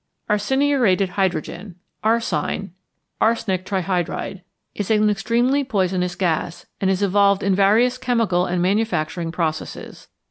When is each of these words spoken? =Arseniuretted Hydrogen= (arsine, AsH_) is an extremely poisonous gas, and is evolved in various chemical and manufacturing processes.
=Arseniuretted 0.31 1.09
Hydrogen= 1.09 1.75
(arsine, 2.03 2.71
AsH_) 3.21 4.41
is 4.73 4.89
an 4.89 5.09
extremely 5.11 5.63
poisonous 5.63 6.15
gas, 6.15 6.65
and 6.81 6.89
is 6.89 7.03
evolved 7.03 7.43
in 7.43 7.53
various 7.53 7.99
chemical 7.99 8.47
and 8.47 8.63
manufacturing 8.63 9.31
processes. 9.31 10.07